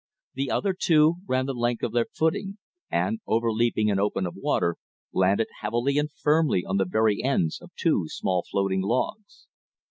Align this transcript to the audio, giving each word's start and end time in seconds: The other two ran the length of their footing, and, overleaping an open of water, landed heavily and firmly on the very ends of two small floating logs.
The 0.33 0.49
other 0.49 0.73
two 0.73 1.17
ran 1.27 1.45
the 1.45 1.53
length 1.53 1.83
of 1.83 1.91
their 1.91 2.07
footing, 2.11 2.57
and, 2.89 3.19
overleaping 3.27 3.91
an 3.91 3.99
open 3.99 4.25
of 4.25 4.33
water, 4.35 4.77
landed 5.13 5.49
heavily 5.59 5.99
and 5.99 6.11
firmly 6.11 6.65
on 6.65 6.77
the 6.77 6.85
very 6.89 7.21
ends 7.23 7.61
of 7.61 7.69
two 7.77 8.05
small 8.07 8.43
floating 8.49 8.81
logs. 8.81 9.45